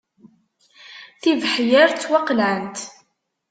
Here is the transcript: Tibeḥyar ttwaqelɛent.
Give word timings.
Tibeḥyar 1.21 1.89
ttwaqelɛent. 1.91 2.77